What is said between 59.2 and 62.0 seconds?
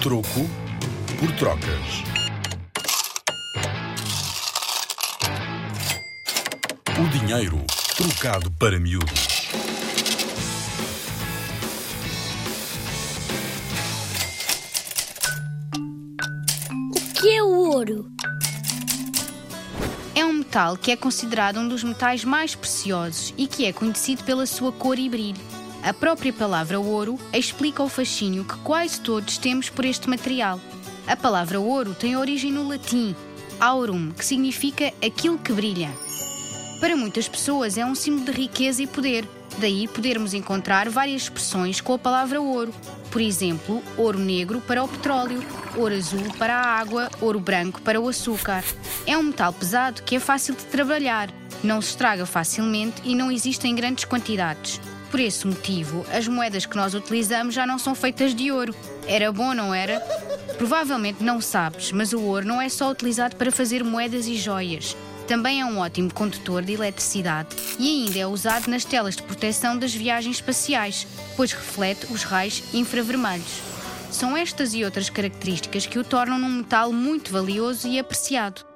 bom, não era? Provavelmente não sabes,